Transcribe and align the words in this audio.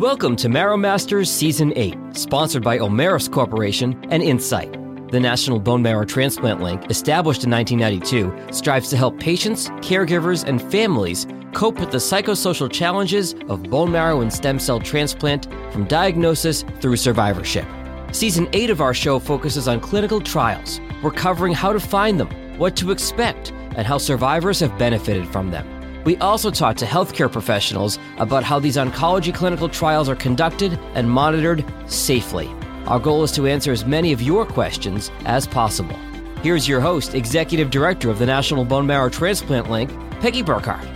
Welcome 0.00 0.34
to 0.36 0.48
Marrow 0.48 0.78
Masters 0.78 1.30
Season 1.30 1.74
8, 1.76 1.94
sponsored 2.14 2.64
by 2.64 2.78
Omeros 2.78 3.30
Corporation 3.30 4.02
and 4.08 4.22
Incyte. 4.22 5.10
The 5.10 5.20
National 5.20 5.60
Bone 5.60 5.82
Marrow 5.82 6.06
Transplant 6.06 6.62
Link, 6.62 6.90
established 6.90 7.44
in 7.44 7.50
1992, 7.50 8.50
strives 8.50 8.88
to 8.88 8.96
help 8.96 9.20
patients, 9.20 9.68
caregivers, 9.82 10.48
and 10.48 10.62
families 10.72 11.26
cope 11.52 11.78
with 11.78 11.90
the 11.90 11.98
psychosocial 11.98 12.72
challenges 12.72 13.34
of 13.50 13.64
bone 13.64 13.92
marrow 13.92 14.22
and 14.22 14.32
stem 14.32 14.58
cell 14.58 14.80
transplant 14.80 15.52
from 15.70 15.84
diagnosis 15.84 16.64
through 16.80 16.96
survivorship. 16.96 17.66
Season 18.10 18.48
8 18.54 18.70
of 18.70 18.80
our 18.80 18.94
show 18.94 19.18
focuses 19.18 19.68
on 19.68 19.80
clinical 19.80 20.18
trials. 20.18 20.80
We're 21.02 21.10
covering 21.10 21.52
how 21.52 21.74
to 21.74 21.80
find 21.80 22.18
them, 22.18 22.30
what 22.58 22.74
to 22.76 22.90
expect, 22.90 23.52
and 23.76 23.86
how 23.86 23.98
survivors 23.98 24.60
have 24.60 24.78
benefited 24.78 25.28
from 25.28 25.50
them. 25.50 25.79
We 26.04 26.16
also 26.16 26.50
talk 26.50 26.76
to 26.78 26.86
healthcare 26.86 27.30
professionals 27.30 27.98
about 28.16 28.42
how 28.42 28.58
these 28.58 28.76
oncology 28.76 29.34
clinical 29.34 29.68
trials 29.68 30.08
are 30.08 30.16
conducted 30.16 30.78
and 30.94 31.10
monitored 31.10 31.62
safely. 31.86 32.48
Our 32.86 32.98
goal 32.98 33.22
is 33.22 33.32
to 33.32 33.46
answer 33.46 33.70
as 33.70 33.84
many 33.84 34.12
of 34.12 34.22
your 34.22 34.46
questions 34.46 35.10
as 35.26 35.46
possible. 35.46 35.96
Here's 36.42 36.66
your 36.66 36.80
host, 36.80 37.14
Executive 37.14 37.68
Director 37.68 38.08
of 38.08 38.18
the 38.18 38.24
National 38.24 38.64
Bone 38.64 38.86
Marrow 38.86 39.10
Transplant 39.10 39.70
Link, 39.70 39.90
Peggy 40.20 40.42
Burkhardt. 40.42 40.88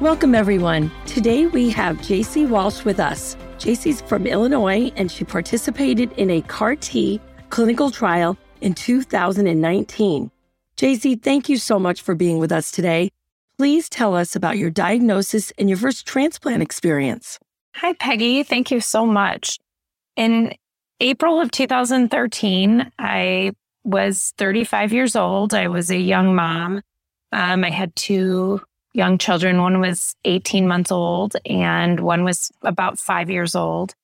Welcome, 0.00 0.34
everyone. 0.34 0.90
Today 1.06 1.46
we 1.46 1.70
have 1.70 1.96
JC 1.98 2.46
Walsh 2.46 2.84
with 2.84 3.00
us. 3.00 3.36
JC's 3.56 4.02
from 4.02 4.26
Illinois 4.26 4.92
and 4.96 5.10
she 5.10 5.24
participated 5.24 6.12
in 6.12 6.28
a 6.28 6.42
CAR 6.42 6.76
T 6.76 7.22
clinical 7.48 7.90
trial 7.90 8.36
in 8.60 8.74
2019. 8.74 10.30
JC, 10.76 11.22
thank 11.22 11.48
you 11.48 11.56
so 11.56 11.78
much 11.78 12.02
for 12.02 12.14
being 12.14 12.36
with 12.36 12.52
us 12.52 12.70
today. 12.70 13.08
Please 13.58 13.88
tell 13.88 14.14
us 14.14 14.36
about 14.36 14.58
your 14.58 14.70
diagnosis 14.70 15.50
and 15.56 15.68
your 15.70 15.78
first 15.78 16.06
transplant 16.06 16.62
experience. 16.62 17.38
Hi, 17.76 17.94
Peggy. 17.94 18.42
Thank 18.42 18.70
you 18.70 18.80
so 18.80 19.06
much. 19.06 19.58
In 20.14 20.54
April 21.00 21.40
of 21.40 21.50
2013, 21.50 22.92
I 22.98 23.52
was 23.82 24.34
35 24.36 24.92
years 24.92 25.16
old. 25.16 25.54
I 25.54 25.68
was 25.68 25.90
a 25.90 25.98
young 25.98 26.34
mom. 26.34 26.82
Um, 27.32 27.64
I 27.64 27.70
had 27.70 27.96
two 27.96 28.60
young 28.92 29.16
children. 29.16 29.62
One 29.62 29.80
was 29.80 30.16
18 30.26 30.68
months 30.68 30.92
old, 30.92 31.36
and 31.46 32.00
one 32.00 32.24
was 32.24 32.50
about 32.62 32.98
five 32.98 33.30
years 33.30 33.54
old. 33.54 33.94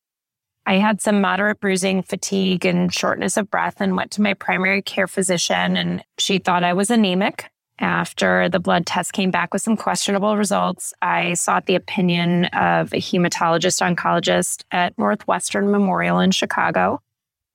I 0.65 0.75
had 0.75 1.03
some 1.03 1.21
moderate 1.21 1.61
bruising, 1.61 2.03
fatigue, 2.03 2.65
and 2.65 2.93
shortness 2.93 3.37
of 3.37 3.51
breath, 3.51 3.81
and 3.81 3.97
went 3.97 4.13
to 4.13 4.23
my 4.23 4.33
primary 4.33 4.81
care 4.81 5.09
physician, 5.09 5.77
and 5.77 6.03
she 6.19 6.39
thought 6.39 6.65
I 6.65 6.73
was 6.73 6.91
anemic. 6.91 7.52
After 7.79 8.49
the 8.49 8.61
blood 8.61 8.87
test 8.87 9.13
came 9.13 9.31
back 9.31 9.53
with 9.53 9.63
some 9.63 9.77
questionable 9.77 10.37
results, 10.37 10.93
I 11.03 11.35
sought 11.35 11.67
the 11.67 11.75
opinion 11.75 12.45
of 12.47 12.93
a 12.93 12.99
hematologist 12.99 13.81
oncologist 13.81 14.65
at 14.71 14.97
Northwestern 14.99 15.71
Memorial 15.71 16.21
in 16.21 16.31
Chicago. 16.31 17.01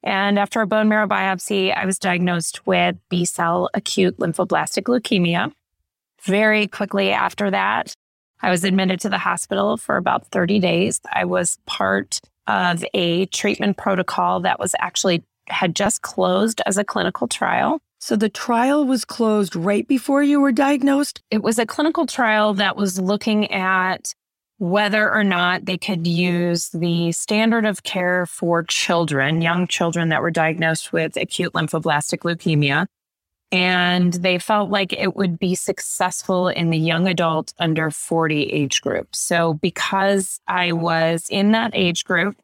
And 0.03 0.37
after 0.39 0.61
a 0.61 0.67
bone 0.67 0.89
marrow 0.89 1.07
biopsy, 1.07 1.75
I 1.75 1.85
was 1.85 1.99
diagnosed 1.99 2.65
with 2.65 2.95
B 3.09 3.25
cell 3.25 3.69
acute 3.73 4.17
lymphoblastic 4.17 4.83
leukemia. 4.83 5.51
Very 6.21 6.67
quickly 6.67 7.11
after 7.11 7.51
that, 7.51 7.93
I 8.41 8.49
was 8.49 8.63
admitted 8.63 8.99
to 9.01 9.09
the 9.09 9.17
hospital 9.17 9.77
for 9.77 9.97
about 9.97 10.27
30 10.27 10.59
days. 10.59 11.01
I 11.11 11.25
was 11.25 11.57
part 11.65 12.19
of 12.47 12.83
a 12.93 13.25
treatment 13.27 13.77
protocol 13.77 14.41
that 14.41 14.59
was 14.59 14.75
actually 14.79 15.23
had 15.47 15.75
just 15.75 16.01
closed 16.01 16.61
as 16.65 16.77
a 16.77 16.83
clinical 16.83 17.27
trial. 17.27 17.79
So 17.99 18.15
the 18.15 18.29
trial 18.29 18.85
was 18.85 19.05
closed 19.05 19.55
right 19.55 19.87
before 19.87 20.21
you 20.23 20.39
were 20.39 20.51
diagnosed? 20.51 21.21
It 21.31 21.41
was 21.41 21.57
a 21.57 21.65
clinical 21.65 22.05
trial 22.05 22.53
that 22.55 22.77
was 22.77 22.99
looking 22.99 23.51
at 23.51 24.13
whether 24.59 25.11
or 25.11 25.23
not 25.23 25.65
they 25.65 25.77
could 25.77 26.07
use 26.07 26.69
the 26.69 27.11
standard 27.11 27.65
of 27.65 27.83
care 27.83 28.25
for 28.25 28.63
children, 28.63 29.41
young 29.41 29.67
children 29.67 30.09
that 30.09 30.21
were 30.21 30.31
diagnosed 30.31 30.91
with 30.91 31.15
acute 31.15 31.53
lymphoblastic 31.53 32.19
leukemia. 32.19 32.87
And 33.51 34.13
they 34.13 34.39
felt 34.39 34.69
like 34.69 34.91
it 34.91 35.15
would 35.15 35.39
be 35.39 35.55
successful 35.55 36.49
in 36.49 36.69
the 36.69 36.77
young 36.77 37.07
adult 37.07 37.53
under 37.59 37.91
40 37.91 38.43
age 38.43 38.81
group. 38.81 39.15
So, 39.15 39.53
because 39.53 40.39
I 40.47 40.73
was 40.73 41.27
in 41.29 41.53
that 41.53 41.71
age 41.73 42.03
group, 42.03 42.35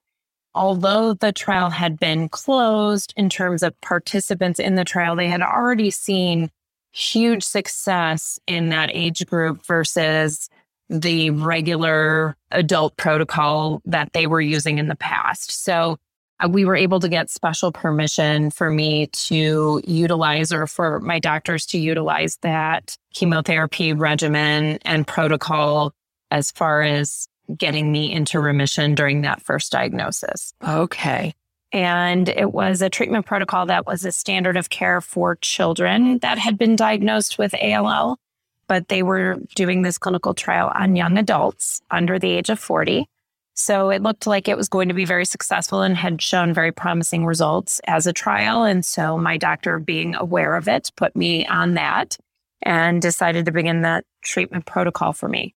although 0.56 1.14
the 1.14 1.32
trial 1.32 1.70
had 1.70 2.00
been 2.00 2.30
closed 2.30 3.14
in 3.18 3.30
terms 3.30 3.64
of 3.64 3.80
participants 3.82 4.60
in 4.60 4.76
the 4.76 4.86
trial, 4.86 5.16
they 5.16 5.28
had 5.28 5.42
already 5.42 5.92
seen 5.92 6.50
huge 6.92 7.44
success 7.44 8.40
in 8.48 8.70
that 8.70 8.90
age 8.94 9.26
group 9.26 9.66
versus 9.66 10.50
the 10.90 11.32
regular 11.32 12.36
adult 12.52 12.96
protocol 12.98 13.82
that 13.86 14.14
they 14.14 14.28
were 14.28 14.42
using 14.42 14.78
in 14.78 14.88
the 14.88 14.96
past. 14.96 15.64
So 15.64 15.98
uh, 16.40 16.48
we 16.48 16.66
were 16.66 16.76
able 16.76 17.00
to 17.00 17.10
get 17.10 17.30
special 17.30 17.72
permission 17.72 18.52
for 18.52 18.70
me 18.70 19.08
to 19.08 19.82
utilize 19.86 20.52
or 20.54 20.68
for 20.68 21.00
my 21.00 21.20
doctors 21.20 21.66
to 21.68 21.80
utilize 21.80 22.38
that 22.42 22.98
chemotherapy 23.14 23.94
regimen 23.94 24.78
and 24.86 25.08
protocol 25.08 25.94
as 26.30 26.52
far 26.52 26.82
as 26.82 27.28
getting 27.58 27.92
me 27.92 28.12
into 28.12 28.40
remission 28.40 28.96
during 28.96 29.22
that 29.22 29.42
first 29.42 29.72
diagnosis. 29.72 30.54
Okay. 30.68 31.34
And 31.72 32.30
it 32.30 32.54
was 32.54 32.82
a 32.82 32.90
treatment 32.90 33.26
protocol 33.26 33.66
that 33.66 33.88
was 33.88 34.06
a 34.06 34.12
standard 34.12 34.58
of 34.58 34.70
care 34.70 35.02
for 35.02 35.36
children 35.38 36.20
that 36.20 36.38
had 36.38 36.58
been 36.58 36.76
diagnosed 36.76 37.40
with 37.40 37.56
ALL, 37.60 38.20
but 38.68 38.90
they 38.90 39.02
were 39.02 39.40
doing 39.56 39.82
this 39.82 39.98
clinical 39.98 40.36
trial 40.36 40.72
on 40.76 40.96
young 40.96 41.18
adults 41.18 41.82
under 41.90 42.20
the 42.20 42.30
age 42.30 42.50
of 42.50 42.60
40. 42.60 43.08
So 43.56 43.90
it 43.90 44.02
looked 44.02 44.26
like 44.28 44.48
it 44.48 44.58
was 44.58 44.70
going 44.70 44.88
to 44.88 44.94
be 44.94 45.06
very 45.06 45.26
successful 45.26 45.82
and 45.82 45.96
had 45.96 46.22
shown 46.22 46.54
very 46.54 46.72
promising 46.72 47.26
results 47.26 47.80
as 47.86 48.08
a 48.08 48.14
trial. 48.14 48.64
And 48.64 48.86
so 48.86 49.18
my 49.18 49.38
doctor, 49.38 49.80
being 49.80 50.16
aware 50.16 50.56
of 50.56 50.68
it, 50.68 50.92
put 50.96 51.16
me 51.16 51.46
on 51.46 51.76
that 51.76 52.18
and 52.62 53.02
decided 53.02 53.46
to 53.46 53.52
begin 53.52 53.82
that 53.82 54.06
treatment 54.24 54.66
protocol 54.66 55.14
for 55.14 55.28
me. 55.28 55.54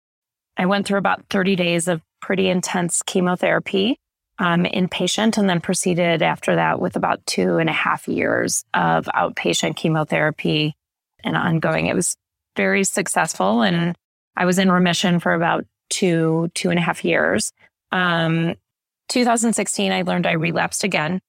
I 0.57 0.67
went 0.67 0.87
through 0.87 0.99
about 0.99 1.25
30 1.31 1.57
days 1.57 1.89
of 1.89 2.03
pretty 2.21 2.49
intense 2.49 3.03
chemotherapy 3.03 3.99
um, 4.39 4.65
inpatient 4.65 5.39
and 5.39 5.49
then 5.49 5.61
proceeded 5.61 6.23
after 6.23 6.57
that 6.57 6.81
with 6.81 6.97
about 6.97 7.25
two 7.27 7.59
and 7.59 7.71
a 7.71 7.75
half 7.75 8.09
years 8.09 8.65
of 8.75 9.07
outpatient 9.07 9.77
chemotherapy 9.77 10.75
and 11.23 11.37
ongoing. 11.37 11.87
It 11.87 11.95
was 11.95 12.17
very 12.57 12.85
successful 12.85 13.63
and 13.63 13.97
I 14.37 14.45
was 14.45 14.59
in 14.59 14.73
remission 14.73 15.21
for 15.21 15.35
about 15.35 15.65
two, 15.91 16.51
two 16.55 16.71
and 16.71 16.79
a 16.79 16.83
half 16.83 17.05
years. 17.05 17.53
Um, 17.93 18.55
2016, 19.09 19.93
I 19.93 20.03
learned 20.03 20.27
I 20.27 20.33
relapsed 20.33 20.83
again 20.83 21.21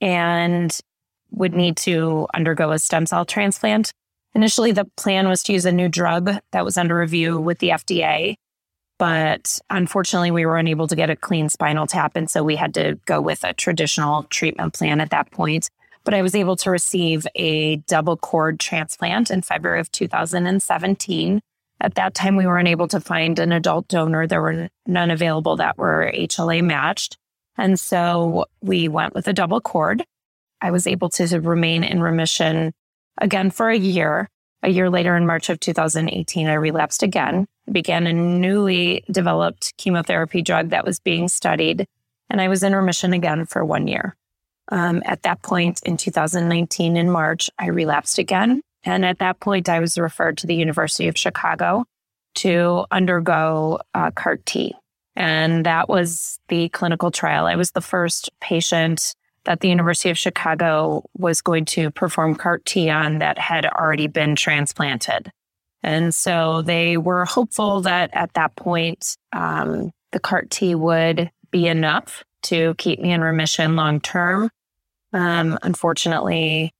and 0.00 0.76
would 1.30 1.54
need 1.54 1.76
to 1.78 2.28
undergo 2.34 2.70
a 2.70 2.78
stem 2.78 3.06
cell 3.06 3.24
transplant. 3.24 3.92
Initially, 4.34 4.72
the 4.72 4.84
plan 4.96 5.28
was 5.28 5.42
to 5.44 5.52
use 5.52 5.64
a 5.64 5.72
new 5.72 5.88
drug 5.88 6.30
that 6.52 6.64
was 6.64 6.76
under 6.76 6.96
review 6.96 7.40
with 7.40 7.58
the 7.58 7.70
FDA 7.70 8.36
but 9.02 9.58
unfortunately, 9.68 10.30
we 10.30 10.46
were 10.46 10.58
unable 10.58 10.86
to 10.86 10.94
get 10.94 11.10
a 11.10 11.16
clean 11.16 11.48
spinal 11.48 11.88
tap. 11.88 12.14
And 12.14 12.30
so 12.30 12.44
we 12.44 12.54
had 12.54 12.72
to 12.74 13.00
go 13.04 13.20
with 13.20 13.42
a 13.42 13.52
traditional 13.52 14.22
treatment 14.30 14.74
plan 14.74 15.00
at 15.00 15.10
that 15.10 15.32
point. 15.32 15.68
But 16.04 16.14
I 16.14 16.22
was 16.22 16.36
able 16.36 16.54
to 16.58 16.70
receive 16.70 17.26
a 17.34 17.78
double 17.88 18.16
cord 18.16 18.60
transplant 18.60 19.32
in 19.32 19.42
February 19.42 19.80
of 19.80 19.90
2017. 19.90 21.40
At 21.80 21.96
that 21.96 22.14
time, 22.14 22.36
we 22.36 22.46
were 22.46 22.58
unable 22.58 22.86
to 22.86 23.00
find 23.00 23.40
an 23.40 23.50
adult 23.50 23.88
donor. 23.88 24.28
There 24.28 24.40
were 24.40 24.68
none 24.86 25.10
available 25.10 25.56
that 25.56 25.76
were 25.76 26.12
HLA 26.14 26.62
matched. 26.62 27.18
And 27.58 27.80
so 27.80 28.44
we 28.60 28.86
went 28.86 29.14
with 29.14 29.26
a 29.26 29.32
double 29.32 29.60
cord. 29.60 30.04
I 30.60 30.70
was 30.70 30.86
able 30.86 31.08
to 31.08 31.40
remain 31.40 31.82
in 31.82 32.00
remission 32.00 32.72
again 33.20 33.50
for 33.50 33.68
a 33.68 33.76
year. 33.76 34.28
A 34.62 34.70
year 34.70 34.88
later, 34.88 35.16
in 35.16 35.26
March 35.26 35.50
of 35.50 35.58
2018, 35.58 36.46
I 36.46 36.54
relapsed 36.54 37.02
again 37.02 37.48
began 37.70 38.06
a 38.06 38.12
newly 38.12 39.04
developed 39.10 39.76
chemotherapy 39.76 40.42
drug 40.42 40.70
that 40.70 40.84
was 40.84 41.00
being 41.00 41.28
studied, 41.28 41.86
and 42.28 42.40
I 42.40 42.48
was 42.48 42.62
in 42.62 42.74
remission 42.74 43.12
again 43.12 43.46
for 43.46 43.64
one 43.64 43.86
year. 43.86 44.16
Um, 44.70 45.02
at 45.04 45.22
that 45.22 45.42
point 45.42 45.80
in 45.84 45.96
2019, 45.96 46.96
in 46.96 47.10
March, 47.10 47.50
I 47.58 47.66
relapsed 47.66 48.18
again. 48.18 48.62
And 48.84 49.04
at 49.04 49.18
that 49.18 49.40
point, 49.40 49.68
I 49.68 49.80
was 49.80 49.98
referred 49.98 50.38
to 50.38 50.46
the 50.46 50.54
University 50.54 51.08
of 51.08 51.18
Chicago 51.18 51.84
to 52.36 52.86
undergo 52.90 53.80
uh, 53.94 54.10
T. 54.44 54.74
And 55.14 55.66
that 55.66 55.88
was 55.88 56.38
the 56.48 56.68
clinical 56.70 57.10
trial. 57.10 57.46
I 57.46 57.56
was 57.56 57.72
the 57.72 57.80
first 57.80 58.30
patient 58.40 59.14
that 59.44 59.60
the 59.60 59.68
University 59.68 60.08
of 60.10 60.18
Chicago 60.18 61.04
was 61.16 61.42
going 61.42 61.64
to 61.66 61.90
perform 61.90 62.34
CAR 62.34 62.58
T 62.64 62.88
on 62.88 63.18
that 63.18 63.38
had 63.38 63.66
already 63.66 64.06
been 64.06 64.36
transplanted. 64.36 65.30
And 65.82 66.14
so 66.14 66.62
they 66.62 66.96
were 66.96 67.24
hopeful 67.24 67.80
that 67.82 68.10
at 68.12 68.34
that 68.34 68.54
point, 68.56 69.16
um, 69.32 69.90
the 70.12 70.20
CAR 70.20 70.42
T 70.42 70.74
would 70.74 71.30
be 71.50 71.66
enough 71.66 72.22
to 72.42 72.74
keep 72.78 73.00
me 73.00 73.12
in 73.12 73.20
remission 73.20 73.76
long 73.76 74.00
term. 74.00 74.50
Um, 75.12 75.58
unfortunately, 75.62 76.72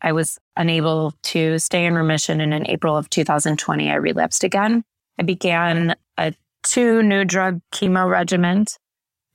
I 0.00 0.12
was 0.12 0.38
unable 0.56 1.12
to 1.24 1.58
stay 1.58 1.84
in 1.84 1.94
remission. 1.94 2.40
And 2.40 2.54
in 2.54 2.68
April 2.68 2.96
of 2.96 3.10
2020, 3.10 3.90
I 3.90 3.94
relapsed 3.94 4.44
again. 4.44 4.84
I 5.18 5.22
began 5.22 5.96
a 6.16 6.34
two 6.62 7.02
new 7.02 7.24
drug 7.24 7.60
chemo 7.72 8.08
regimen 8.08 8.66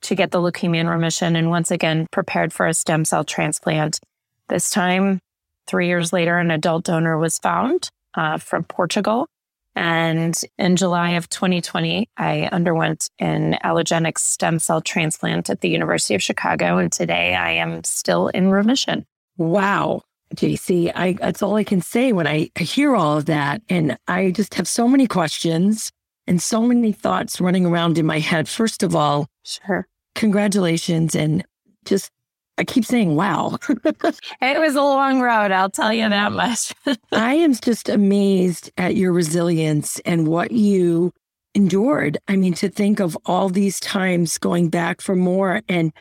to 0.02 0.14
get 0.14 0.30
the 0.30 0.38
leukemia 0.38 0.80
in 0.80 0.88
remission 0.88 1.36
and 1.36 1.50
once 1.50 1.70
again 1.70 2.06
prepared 2.10 2.52
for 2.52 2.66
a 2.66 2.74
stem 2.74 3.04
cell 3.04 3.24
transplant. 3.24 4.00
This 4.48 4.68
time, 4.70 5.20
three 5.66 5.86
years 5.86 6.12
later, 6.12 6.38
an 6.38 6.50
adult 6.50 6.84
donor 6.84 7.18
was 7.18 7.38
found 7.38 7.90
uh, 8.16 8.38
from 8.38 8.64
Portugal. 8.64 9.28
And 9.76 10.40
in 10.56 10.76
July 10.76 11.10
of 11.10 11.28
2020, 11.28 12.08
I 12.16 12.48
underwent 12.52 13.08
an 13.18 13.58
allogenic 13.64 14.18
stem 14.18 14.58
cell 14.58 14.80
transplant 14.80 15.50
at 15.50 15.62
the 15.62 15.68
University 15.68 16.14
of 16.14 16.22
Chicago. 16.22 16.78
And 16.78 16.92
today 16.92 17.34
I 17.34 17.50
am 17.52 17.82
still 17.82 18.28
in 18.28 18.50
remission. 18.50 19.04
Wow. 19.36 20.02
JC, 20.34 20.92
I, 20.94 21.14
that's 21.14 21.42
all 21.42 21.56
I 21.56 21.64
can 21.64 21.80
say 21.80 22.12
when 22.12 22.26
I 22.26 22.50
hear 22.58 22.94
all 22.94 23.18
of 23.18 23.26
that. 23.26 23.62
And 23.68 23.98
I 24.06 24.30
just 24.30 24.54
have 24.54 24.68
so 24.68 24.88
many 24.88 25.06
questions 25.06 25.90
and 26.26 26.40
so 26.40 26.62
many 26.62 26.92
thoughts 26.92 27.40
running 27.40 27.66
around 27.66 27.98
in 27.98 28.06
my 28.06 28.20
head. 28.20 28.48
First 28.48 28.82
of 28.82 28.94
all, 28.94 29.26
sure. 29.42 29.86
Congratulations. 30.14 31.14
And 31.14 31.44
just, 31.84 32.10
I 32.56 32.64
keep 32.64 32.84
saying, 32.84 33.16
wow. 33.16 33.58
it 33.68 34.60
was 34.60 34.76
a 34.76 34.82
long 34.82 35.20
road. 35.20 35.50
I'll 35.50 35.70
tell 35.70 35.92
you 35.92 36.08
that 36.08 36.32
much. 36.32 36.72
I 37.12 37.34
am 37.34 37.54
just 37.54 37.88
amazed 37.88 38.70
at 38.78 38.96
your 38.96 39.12
resilience 39.12 40.00
and 40.04 40.28
what 40.28 40.52
you 40.52 41.12
endured. 41.54 42.18
I 42.28 42.36
mean, 42.36 42.54
to 42.54 42.68
think 42.68 43.00
of 43.00 43.16
all 43.26 43.48
these 43.48 43.80
times 43.80 44.38
going 44.38 44.68
back 44.68 45.00
for 45.00 45.16
more. 45.16 45.62
And 45.68 45.92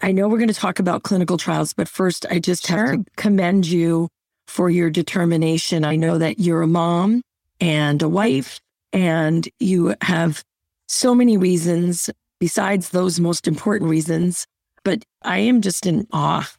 I 0.00 0.12
know 0.12 0.28
we're 0.28 0.38
going 0.38 0.48
to 0.48 0.54
talk 0.54 0.78
about 0.78 1.02
clinical 1.02 1.36
trials, 1.36 1.72
but 1.72 1.88
first, 1.88 2.24
I 2.30 2.38
just 2.38 2.66
sure. 2.66 2.76
have 2.76 3.04
to 3.04 3.04
commend 3.16 3.66
you 3.66 4.08
for 4.46 4.70
your 4.70 4.90
determination. 4.90 5.84
I 5.84 5.96
know 5.96 6.18
that 6.18 6.38
you're 6.38 6.62
a 6.62 6.66
mom 6.66 7.22
and 7.60 8.00
a 8.02 8.08
wife, 8.08 8.60
and 8.92 9.48
you 9.58 9.94
have 10.02 10.42
so 10.86 11.14
many 11.14 11.36
reasons 11.36 12.08
besides 12.40 12.90
those 12.90 13.20
most 13.20 13.48
important 13.48 13.90
reasons. 13.90 14.46
But 14.84 15.04
I 15.22 15.38
am 15.38 15.60
just 15.60 15.86
in 15.86 16.06
awe. 16.12 16.50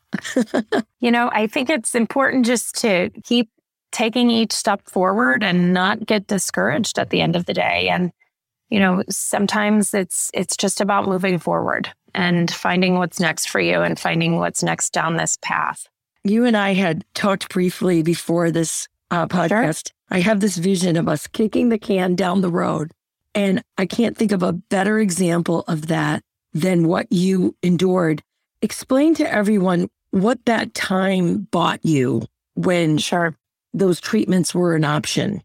you 1.00 1.12
know, 1.12 1.30
I 1.34 1.48
think 1.48 1.70
it's 1.70 1.96
important 1.96 2.46
just 2.46 2.76
to 2.82 3.10
keep 3.24 3.50
taking 3.92 4.30
each 4.30 4.52
step 4.52 4.88
forward 4.88 5.44
and 5.44 5.74
not 5.74 6.06
get 6.06 6.28
discouraged 6.28 7.00
at 7.00 7.10
the 7.10 7.22
end 7.22 7.36
of 7.36 7.46
the 7.46 7.54
day. 7.54 7.90
And, 7.90 8.12
you 8.70 8.80
know, 8.80 9.04
sometimes 9.10 9.94
it's 9.94 10.30
it's 10.34 10.56
just 10.56 10.82
about 10.82 11.08
moving 11.08 11.40
forward 11.40 11.92
and 12.14 12.52
finding 12.52 12.96
what's 12.96 13.20
next 13.20 13.50
for 13.50 13.60
you 13.60 13.82
and 13.82 14.00
finding 14.00 14.38
what's 14.38 14.64
next 14.64 14.92
down 14.94 15.18
this 15.18 15.38
path. 15.42 15.88
You 16.24 16.46
and 16.46 16.58
I 16.58 16.74
had 16.74 17.06
talked 17.14 17.50
briefly 17.50 18.04
before 18.04 18.52
this 18.52 18.88
uh, 19.12 19.28
podcast. 19.28 19.90
Sure. 19.90 19.96
I 20.12 20.20
have 20.22 20.40
this 20.40 20.58
vision 20.58 20.98
of 20.98 21.08
us 21.08 21.28
kicking 21.28 21.70
the 21.70 21.80
can 21.80 22.16
down 22.16 22.42
the 22.42 22.50
road. 22.50 22.92
And 23.36 23.64
I 23.78 23.86
can't 23.86 24.18
think 24.18 24.32
of 24.32 24.44
a 24.44 24.54
better 24.54 25.00
example 25.00 25.64
of 25.68 25.88
that 25.88 26.24
than 26.54 26.88
what 26.88 27.12
you 27.12 27.56
endured. 27.64 28.24
Explain 28.62 29.16
to 29.16 29.32
everyone 29.32 29.90
what 30.12 30.40
that 30.46 30.74
time 30.74 31.48
bought 31.52 31.84
you 31.86 32.26
when 32.56 32.98
sure. 32.98 33.36
those 33.74 34.02
treatments 34.02 34.54
were 34.54 34.76
an 34.76 34.84
option. 34.84 35.42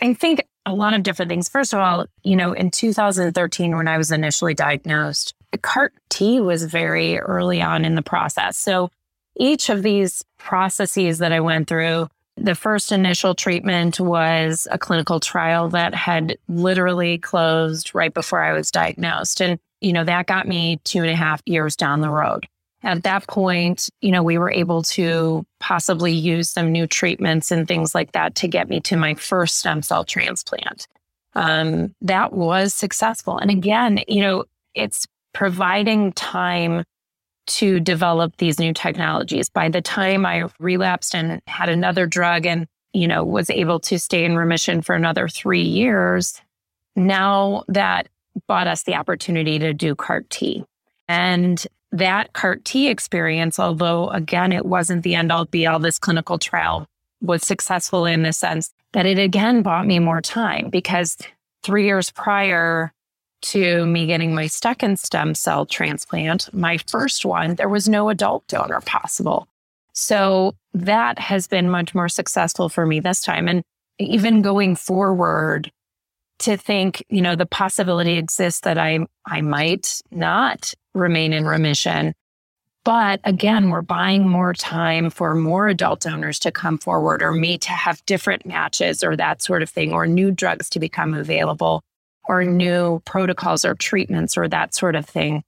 I 0.00 0.14
think 0.14 0.46
a 0.64 0.74
lot 0.74 0.94
of 0.94 1.02
different 1.02 1.28
things. 1.28 1.48
First 1.48 1.72
of 1.72 1.80
all, 1.80 2.06
you 2.24 2.36
know, 2.36 2.52
in 2.52 2.70
2013, 2.70 3.76
when 3.76 3.88
I 3.88 3.98
was 3.98 4.10
initially 4.10 4.54
diagnosed, 4.54 5.34
CAR 5.62 5.92
T 6.10 6.40
was 6.40 6.64
very 6.64 7.18
early 7.18 7.62
on 7.62 7.84
in 7.84 7.94
the 7.94 8.02
process. 8.02 8.58
So 8.58 8.90
each 9.36 9.68
of 9.68 9.82
these 9.82 10.24
processes 10.38 11.18
that 11.18 11.32
I 11.32 11.40
went 11.40 11.68
through, 11.68 12.08
the 12.36 12.54
first 12.54 12.92
initial 12.92 13.34
treatment 13.34 14.00
was 14.00 14.66
a 14.70 14.78
clinical 14.78 15.20
trial 15.20 15.68
that 15.70 15.94
had 15.94 16.36
literally 16.48 17.18
closed 17.18 17.94
right 17.94 18.12
before 18.12 18.42
I 18.42 18.52
was 18.52 18.70
diagnosed. 18.70 19.40
And, 19.40 19.58
you 19.80 19.92
know, 19.92 20.04
that 20.04 20.26
got 20.26 20.48
me 20.48 20.80
two 20.84 21.00
and 21.00 21.10
a 21.10 21.16
half 21.16 21.40
years 21.46 21.76
down 21.76 22.00
the 22.00 22.10
road. 22.10 22.46
At 22.82 23.02
that 23.02 23.26
point, 23.26 23.88
you 24.00 24.12
know, 24.12 24.22
we 24.22 24.38
were 24.38 24.50
able 24.50 24.82
to 24.82 25.44
possibly 25.60 26.12
use 26.12 26.50
some 26.50 26.70
new 26.70 26.86
treatments 26.86 27.50
and 27.50 27.66
things 27.66 27.94
like 27.94 28.12
that 28.12 28.34
to 28.36 28.48
get 28.48 28.68
me 28.68 28.80
to 28.80 28.96
my 28.96 29.14
first 29.14 29.56
stem 29.56 29.82
cell 29.82 30.04
transplant. 30.04 30.86
Um, 31.34 31.94
that 32.00 32.32
was 32.32 32.74
successful. 32.74 33.38
And 33.38 33.50
again, 33.50 34.00
you 34.08 34.22
know, 34.22 34.44
it's 34.74 35.06
providing 35.34 36.12
time 36.12 36.84
to 37.46 37.80
develop 37.80 38.36
these 38.38 38.58
new 38.58 38.72
technologies. 38.72 39.48
By 39.48 39.68
the 39.68 39.82
time 39.82 40.26
I 40.26 40.48
relapsed 40.58 41.14
and 41.14 41.40
had 41.46 41.68
another 41.68 42.06
drug 42.06 42.46
and, 42.46 42.66
you 42.92 43.06
know, 43.06 43.24
was 43.24 43.50
able 43.50 43.80
to 43.80 43.98
stay 43.98 44.24
in 44.24 44.36
remission 44.36 44.82
for 44.82 44.94
another 44.94 45.28
three 45.28 45.62
years, 45.62 46.40
now 46.96 47.64
that 47.68 48.08
bought 48.46 48.66
us 48.66 48.82
the 48.82 48.94
opportunity 48.94 49.58
to 49.58 49.72
do 49.72 49.94
CAR 49.94 50.22
T. 50.28 50.64
And 51.08 51.64
that 51.92 52.32
CAR 52.32 52.56
T 52.56 52.88
experience, 52.88 53.58
although 53.58 54.08
again, 54.10 54.52
it 54.52 54.66
wasn't 54.66 55.02
the 55.02 55.14
end 55.14 55.32
all 55.32 55.44
be 55.44 55.66
all, 55.66 55.78
this 55.78 55.98
clinical 55.98 56.38
trial 56.38 56.86
was 57.20 57.42
successful 57.42 58.04
in 58.04 58.22
the 58.22 58.32
sense 58.32 58.72
that 58.92 59.06
it 59.06 59.18
again 59.18 59.62
bought 59.62 59.86
me 59.86 59.98
more 59.98 60.20
time 60.20 60.68
because 60.70 61.16
three 61.62 61.84
years 61.84 62.10
prior, 62.10 62.92
to 63.42 63.86
me 63.86 64.06
getting 64.06 64.34
my 64.34 64.46
second 64.46 64.98
stem 64.98 65.34
cell 65.34 65.66
transplant, 65.66 66.52
my 66.52 66.78
first 66.88 67.24
one, 67.24 67.54
there 67.54 67.68
was 67.68 67.88
no 67.88 68.08
adult 68.08 68.46
donor 68.48 68.80
possible. 68.80 69.46
So 69.92 70.54
that 70.74 71.18
has 71.18 71.46
been 71.46 71.70
much 71.70 71.94
more 71.94 72.08
successful 72.08 72.68
for 72.68 72.86
me 72.86 73.00
this 73.00 73.20
time. 73.20 73.48
And 73.48 73.62
even 73.98 74.42
going 74.42 74.76
forward, 74.76 75.70
to 76.40 76.56
think, 76.56 77.04
you 77.08 77.22
know, 77.22 77.36
the 77.36 77.46
possibility 77.46 78.18
exists 78.18 78.60
that 78.60 78.78
I 78.78 79.00
I 79.26 79.40
might 79.40 80.00
not 80.10 80.74
remain 80.94 81.32
in 81.32 81.46
remission. 81.46 82.14
But 82.84 83.20
again, 83.24 83.70
we're 83.70 83.82
buying 83.82 84.28
more 84.28 84.52
time 84.52 85.10
for 85.10 85.34
more 85.34 85.66
adult 85.66 86.00
donors 86.00 86.38
to 86.40 86.52
come 86.52 86.78
forward 86.78 87.20
or 87.20 87.32
me 87.32 87.58
to 87.58 87.70
have 87.70 88.04
different 88.06 88.46
matches 88.46 89.02
or 89.02 89.16
that 89.16 89.42
sort 89.42 89.62
of 89.62 89.70
thing, 89.70 89.92
or 89.92 90.06
new 90.06 90.30
drugs 90.30 90.70
to 90.70 90.78
become 90.78 91.12
available 91.14 91.82
or 92.28 92.44
new 92.44 93.00
protocols 93.04 93.64
or 93.64 93.74
treatments 93.74 94.36
or 94.36 94.48
that 94.48 94.74
sort 94.74 94.94
of 94.94 95.06
thing 95.06 95.42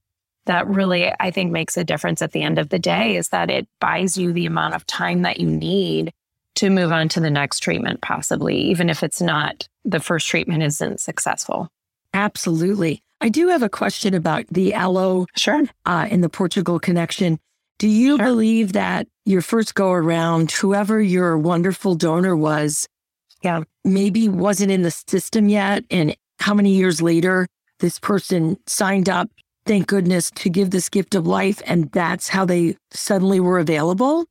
that 0.46 0.66
really 0.66 1.12
I 1.20 1.30
think 1.30 1.52
makes 1.52 1.76
a 1.76 1.84
difference 1.84 2.22
at 2.22 2.32
the 2.32 2.42
end 2.42 2.58
of 2.58 2.70
the 2.70 2.78
day 2.78 3.16
is 3.16 3.28
that 3.28 3.50
it 3.50 3.68
buys 3.80 4.16
you 4.16 4.32
the 4.32 4.46
amount 4.46 4.74
of 4.74 4.86
time 4.86 5.22
that 5.22 5.38
you 5.38 5.46
need 5.48 6.12
to 6.56 6.70
move 6.70 6.90
on 6.90 7.08
to 7.10 7.20
the 7.20 7.30
next 7.30 7.60
treatment, 7.60 8.00
possibly, 8.00 8.56
even 8.56 8.90
if 8.90 9.04
it's 9.04 9.20
not 9.20 9.68
the 9.90 10.00
first 10.00 10.28
treatment 10.28 10.62
isn't 10.62 11.00
successful. 11.00 11.68
Absolutely. 12.14 13.02
I 13.20 13.28
do 13.28 13.48
have 13.48 13.62
a 13.62 13.68
question 13.68 14.14
about 14.14 14.46
the 14.48 14.74
allo 14.74 15.26
sure. 15.36 15.64
Uh, 15.84 16.06
in 16.10 16.20
the 16.20 16.28
Portugal 16.28 16.78
connection. 16.78 17.38
Do 17.78 17.88
you 17.88 18.16
sure. 18.16 18.26
believe 18.26 18.72
that 18.72 19.06
your 19.24 19.40
first 19.40 19.74
go 19.74 19.92
around, 19.92 20.50
whoever 20.50 21.00
your 21.00 21.38
wonderful 21.38 21.94
donor 21.94 22.36
was, 22.36 22.88
yeah, 23.42 23.62
maybe 23.84 24.28
wasn't 24.28 24.72
in 24.72 24.82
the 24.82 24.90
system 24.90 25.48
yet 25.48 25.84
and 25.90 26.16
how 26.40 26.54
many 26.54 26.70
years 26.74 27.00
later 27.00 27.46
this 27.80 27.98
person 27.98 28.56
signed 28.66 29.08
up, 29.08 29.28
thank 29.64 29.86
goodness, 29.86 30.30
to 30.32 30.50
give 30.50 30.70
this 30.70 30.88
gift 30.88 31.14
of 31.14 31.26
life. 31.26 31.62
And 31.66 31.90
that's 31.92 32.28
how 32.28 32.44
they 32.44 32.76
suddenly 32.90 33.38
were 33.38 33.58
available? 33.58 34.26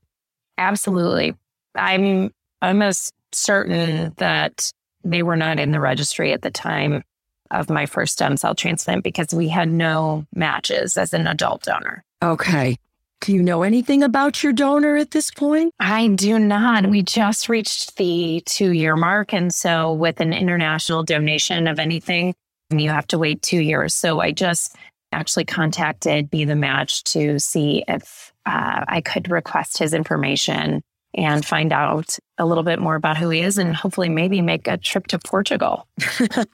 Absolutely. 0.57 1.35
I'm 1.75 2.31
almost 2.61 3.13
certain 3.31 4.13
that 4.17 4.71
they 5.11 5.23
were 5.23 5.35
not 5.35 5.59
in 5.59 5.71
the 5.71 5.79
registry 5.79 6.33
at 6.33 6.41
the 6.41 6.51
time 6.51 7.03
of 7.51 7.69
my 7.69 7.85
first 7.85 8.13
stem 8.13 8.37
cell 8.37 8.55
transplant 8.55 9.03
because 9.03 9.33
we 9.33 9.47
had 9.47 9.69
no 9.69 10.25
matches 10.35 10.97
as 10.97 11.13
an 11.13 11.27
adult 11.27 11.63
donor. 11.63 12.03
Okay. 12.21 12.77
Do 13.21 13.33
you 13.33 13.41
know 13.41 13.63
anything 13.63 14.03
about 14.03 14.43
your 14.43 14.53
donor 14.53 14.95
at 14.95 15.11
this 15.11 15.31
point? 15.31 15.73
I 15.79 16.07
do 16.09 16.37
not. 16.37 16.87
We 16.87 17.01
just 17.01 17.49
reached 17.49 17.97
the 17.97 18.43
two 18.45 18.71
year 18.71 18.95
mark. 18.95 19.33
And 19.33 19.53
so, 19.53 19.93
with 19.93 20.19
an 20.19 20.33
international 20.33 21.03
donation 21.03 21.67
of 21.67 21.79
anything, 21.79 22.35
you 22.69 22.89
have 22.89 23.07
to 23.07 23.17
wait 23.17 23.41
two 23.41 23.59
years. 23.59 23.95
So, 23.95 24.19
I 24.19 24.31
just 24.31 24.75
actually 25.11 25.45
contacted 25.45 26.29
Be 26.29 26.45
the 26.45 26.55
Match 26.55 27.03
to 27.05 27.39
see 27.39 27.83
if 27.87 28.31
uh, 28.45 28.85
I 28.87 29.01
could 29.01 29.31
request 29.31 29.79
his 29.79 29.93
information 29.93 30.83
and 31.13 31.45
find 31.45 31.73
out 31.73 32.17
a 32.37 32.45
little 32.45 32.63
bit 32.63 32.79
more 32.79 32.95
about 32.95 33.17
who 33.17 33.29
he 33.29 33.41
is 33.41 33.57
and 33.57 33.75
hopefully 33.75 34.09
maybe 34.09 34.41
make 34.41 34.67
a 34.67 34.77
trip 34.77 35.07
to 35.07 35.19
Portugal. 35.19 35.87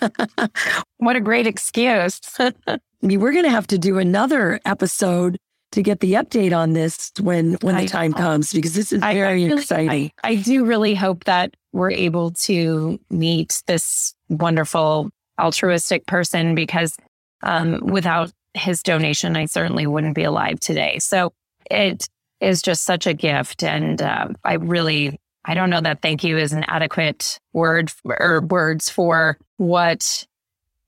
what 0.97 1.15
a 1.15 1.21
great 1.21 1.47
excuse. 1.47 2.21
We're 3.01 3.31
going 3.31 3.43
to 3.43 3.49
have 3.49 3.67
to 3.67 3.77
do 3.77 3.97
another 3.97 4.59
episode 4.65 5.37
to 5.73 5.81
get 5.81 5.99
the 5.99 6.13
update 6.13 6.55
on 6.55 6.73
this 6.73 7.11
when 7.19 7.55
when 7.61 7.75
the 7.75 7.87
time 7.87 8.13
comes 8.13 8.53
because 8.53 8.75
this 8.75 8.93
is 8.93 9.01
very 9.01 9.21
I, 9.21 9.27
I 9.27 9.33
really, 9.33 9.61
exciting. 9.61 10.11
I, 10.23 10.29
I 10.29 10.35
do 10.35 10.65
really 10.65 10.93
hope 10.93 11.23
that 11.23 11.55
we're 11.73 11.91
able 11.91 12.31
to 12.31 12.99
meet 13.09 13.61
this 13.65 14.13
wonderful 14.29 15.09
altruistic 15.41 16.05
person 16.05 16.53
because 16.53 16.95
um, 17.41 17.79
without 17.81 18.31
his 18.53 18.83
donation, 18.83 19.35
I 19.35 19.45
certainly 19.45 19.87
wouldn't 19.87 20.15
be 20.15 20.23
alive 20.23 20.59
today. 20.59 20.99
So 20.99 21.33
it 21.71 22.07
is 22.43 22.61
just 22.61 22.83
such 22.83 23.07
a 23.07 23.13
gift, 23.13 23.63
and 23.63 24.01
uh, 24.01 24.29
I 24.43 24.55
really 24.55 25.19
I 25.45 25.53
don't 25.53 25.69
know 25.69 25.81
that 25.81 26.01
thank 26.01 26.23
you 26.23 26.37
is 26.37 26.53
an 26.53 26.63
adequate 26.67 27.39
word 27.51 27.91
or 28.05 28.41
words 28.41 28.89
for 28.89 29.37
what 29.57 30.25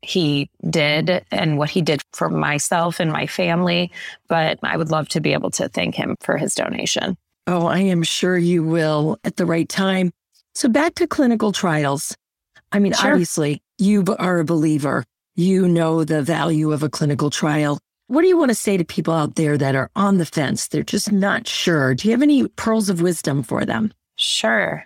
he 0.01 0.49
did 0.69 1.25
and 1.31 1.57
what 1.57 1.69
he 1.69 1.81
did 1.81 2.01
for 2.13 2.29
myself 2.29 2.99
and 2.99 3.11
my 3.11 3.27
family. 3.27 3.91
But 4.27 4.59
I 4.63 4.77
would 4.77 4.91
love 4.91 5.09
to 5.09 5.19
be 5.19 5.33
able 5.33 5.51
to 5.51 5.67
thank 5.67 5.95
him 5.95 6.15
for 6.21 6.37
his 6.37 6.55
donation. 6.55 7.17
Oh, 7.47 7.67
I 7.67 7.79
am 7.79 8.03
sure 8.03 8.37
you 8.37 8.63
will 8.63 9.19
at 9.23 9.35
the 9.35 9.45
right 9.45 9.67
time. 9.67 10.11
So 10.53 10.69
back 10.69 10.95
to 10.95 11.07
clinical 11.07 11.51
trials. 11.51 12.15
I 12.71 12.79
mean, 12.79 12.93
sure. 12.93 13.11
obviously, 13.11 13.61
you 13.77 14.03
are 14.19 14.39
a 14.39 14.45
believer. 14.45 15.03
You 15.35 15.67
know 15.67 16.03
the 16.05 16.21
value 16.21 16.71
of 16.71 16.81
a 16.81 16.89
clinical 16.89 17.29
trial. 17.29 17.77
What 18.07 18.21
do 18.21 18.27
you 18.27 18.37
want 18.37 18.49
to 18.49 18.55
say 18.55 18.77
to 18.77 18.85
people 18.85 19.13
out 19.13 19.35
there 19.35 19.57
that 19.57 19.75
are 19.75 19.89
on 19.95 20.19
the 20.19 20.25
fence? 20.25 20.67
They're 20.67 20.83
just 20.83 21.11
not 21.11 21.47
sure. 21.47 21.95
Do 21.95 22.07
you 22.07 22.11
have 22.11 22.21
any 22.21 22.47
pearls 22.47 22.89
of 22.89 23.01
wisdom 23.01 23.41
for 23.41 23.65
them? 23.65 23.91
Sure. 24.15 24.85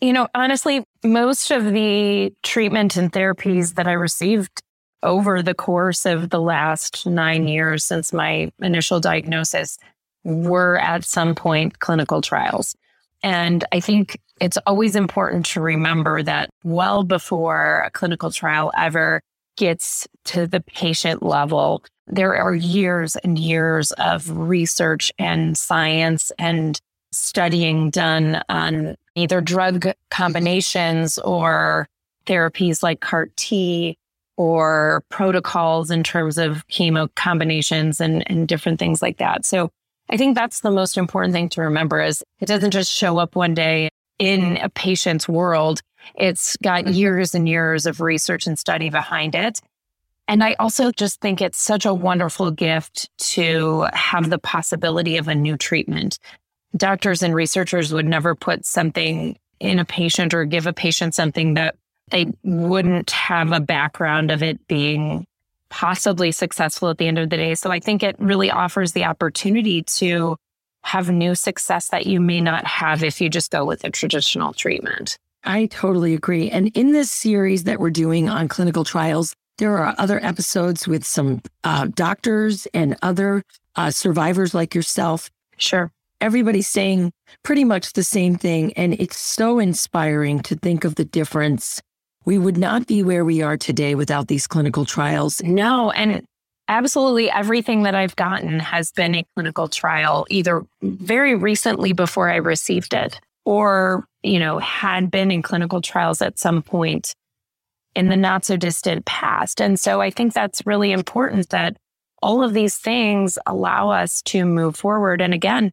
You 0.00 0.12
know, 0.12 0.28
honestly, 0.34 0.84
most 1.02 1.50
of 1.50 1.72
the 1.72 2.34
treatment 2.42 2.96
and 2.96 3.12
therapies 3.12 3.74
that 3.74 3.86
I 3.86 3.92
received 3.92 4.62
over 5.02 5.42
the 5.42 5.54
course 5.54 6.04
of 6.04 6.28
the 6.28 6.40
last 6.40 7.06
nine 7.06 7.48
years 7.48 7.84
since 7.84 8.12
my 8.12 8.52
initial 8.60 9.00
diagnosis 9.00 9.78
were 10.24 10.78
at 10.78 11.04
some 11.04 11.34
point 11.34 11.78
clinical 11.78 12.20
trials. 12.20 12.76
And 13.22 13.64
I 13.72 13.80
think 13.80 14.20
it's 14.40 14.58
always 14.66 14.96
important 14.96 15.46
to 15.46 15.60
remember 15.60 16.22
that 16.22 16.50
well 16.64 17.04
before 17.04 17.82
a 17.86 17.90
clinical 17.90 18.30
trial 18.30 18.70
ever 18.76 19.22
gets 19.60 20.08
to 20.24 20.46
the 20.46 20.60
patient 20.60 21.22
level, 21.22 21.84
there 22.06 22.34
are 22.34 22.54
years 22.54 23.14
and 23.16 23.38
years 23.38 23.92
of 23.92 24.28
research 24.30 25.12
and 25.18 25.56
science 25.56 26.32
and 26.38 26.80
studying 27.12 27.90
done 27.90 28.42
on 28.48 28.96
either 29.14 29.42
drug 29.42 29.92
combinations 30.10 31.18
or 31.18 31.86
therapies 32.24 32.82
like 32.82 33.00
CAR 33.00 33.28
T 33.36 33.98
or 34.38 35.04
protocols 35.10 35.90
in 35.90 36.02
terms 36.02 36.38
of 36.38 36.66
chemo 36.68 37.14
combinations 37.14 38.00
and, 38.00 38.28
and 38.30 38.48
different 38.48 38.78
things 38.78 39.02
like 39.02 39.18
that. 39.18 39.44
So 39.44 39.68
I 40.08 40.16
think 40.16 40.34
that's 40.36 40.60
the 40.60 40.70
most 40.70 40.96
important 40.96 41.34
thing 41.34 41.50
to 41.50 41.60
remember 41.60 42.00
is 42.00 42.24
it 42.40 42.46
doesn't 42.46 42.70
just 42.70 42.90
show 42.90 43.18
up 43.18 43.36
one 43.36 43.52
day 43.52 43.90
in 44.20 44.58
a 44.58 44.68
patient's 44.68 45.28
world. 45.28 45.80
It's 46.14 46.56
got 46.58 46.84
mm-hmm. 46.84 46.92
years 46.92 47.34
and 47.34 47.48
years 47.48 47.86
of 47.86 48.00
research 48.00 48.46
and 48.46 48.56
study 48.56 48.90
behind 48.90 49.34
it. 49.34 49.60
And 50.28 50.44
I 50.44 50.54
also 50.60 50.92
just 50.92 51.20
think 51.20 51.40
it's 51.40 51.60
such 51.60 51.84
a 51.84 51.94
wonderful 51.94 52.52
gift 52.52 53.10
to 53.32 53.88
have 53.92 54.30
the 54.30 54.38
possibility 54.38 55.16
of 55.16 55.26
a 55.26 55.34
new 55.34 55.56
treatment. 55.56 56.20
Doctors 56.76 57.22
and 57.22 57.34
researchers 57.34 57.92
would 57.92 58.06
never 58.06 58.36
put 58.36 58.64
something 58.64 59.36
in 59.58 59.78
a 59.80 59.84
patient 59.84 60.32
or 60.32 60.44
give 60.44 60.68
a 60.68 60.72
patient 60.72 61.14
something 61.14 61.54
that 61.54 61.74
they 62.10 62.26
wouldn't 62.44 63.10
have 63.10 63.50
a 63.50 63.60
background 63.60 64.30
of 64.30 64.42
it 64.42 64.64
being 64.68 65.26
possibly 65.68 66.30
successful 66.30 66.90
at 66.90 66.98
the 66.98 67.08
end 67.08 67.18
of 67.18 67.30
the 67.30 67.36
day. 67.36 67.54
So 67.54 67.70
I 67.70 67.80
think 67.80 68.02
it 68.02 68.16
really 68.18 68.50
offers 68.50 68.92
the 68.92 69.04
opportunity 69.04 69.82
to 69.82 70.36
have 70.84 71.10
new 71.10 71.34
success 71.34 71.88
that 71.88 72.06
you 72.06 72.20
may 72.20 72.40
not 72.40 72.66
have 72.66 73.02
if 73.02 73.20
you 73.20 73.28
just 73.28 73.50
go 73.50 73.64
with 73.64 73.84
a 73.84 73.90
traditional 73.90 74.52
treatment. 74.52 75.18
I 75.44 75.66
totally 75.66 76.14
agree. 76.14 76.50
And 76.50 76.68
in 76.76 76.92
this 76.92 77.10
series 77.10 77.64
that 77.64 77.80
we're 77.80 77.90
doing 77.90 78.28
on 78.28 78.48
clinical 78.48 78.84
trials, 78.84 79.34
there 79.58 79.76
are 79.78 79.94
other 79.98 80.22
episodes 80.24 80.88
with 80.88 81.04
some 81.04 81.42
uh, 81.64 81.88
doctors 81.94 82.66
and 82.72 82.96
other 83.02 83.42
uh, 83.76 83.90
survivors 83.90 84.54
like 84.54 84.74
yourself. 84.74 85.30
Sure. 85.56 85.90
Everybody's 86.20 86.68
saying 86.68 87.12
pretty 87.42 87.64
much 87.64 87.92
the 87.92 88.02
same 88.02 88.36
thing. 88.36 88.72
And 88.74 88.94
it's 88.94 89.18
so 89.18 89.58
inspiring 89.58 90.40
to 90.40 90.56
think 90.56 90.84
of 90.84 90.96
the 90.96 91.04
difference 91.04 91.80
we 92.26 92.38
would 92.38 92.58
not 92.58 92.86
be 92.86 93.02
where 93.02 93.24
we 93.24 93.40
are 93.42 93.56
today 93.56 93.94
without 93.94 94.28
these 94.28 94.46
clinical 94.46 94.84
trials. 94.84 95.42
No. 95.42 95.90
And 95.90 96.24
absolutely 96.70 97.28
everything 97.28 97.82
that 97.82 97.96
I've 97.96 98.16
gotten 98.16 98.60
has 98.60 98.92
been 98.92 99.16
a 99.16 99.26
clinical 99.34 99.68
trial, 99.68 100.24
either 100.30 100.64
very 100.82 101.34
recently 101.34 101.92
before 101.92 102.30
I 102.30 102.36
received 102.36 102.94
it 102.94 103.20
or, 103.44 104.06
you 104.22 104.38
know, 104.38 104.58
had 104.58 105.10
been 105.10 105.32
in 105.32 105.42
clinical 105.42 105.82
trials 105.82 106.22
at 106.22 106.38
some 106.38 106.62
point 106.62 107.14
in 107.96 108.08
the 108.08 108.16
not 108.16 108.44
so 108.44 108.56
distant 108.56 109.04
past. 109.04 109.60
And 109.60 109.80
so 109.80 110.00
I 110.00 110.10
think 110.10 110.32
that's 110.32 110.64
really 110.64 110.92
important 110.92 111.50
that 111.50 111.76
all 112.22 112.44
of 112.44 112.54
these 112.54 112.76
things 112.76 113.36
allow 113.46 113.90
us 113.90 114.22
to 114.22 114.44
move 114.44 114.76
forward. 114.76 115.20
And 115.20 115.34
again, 115.34 115.72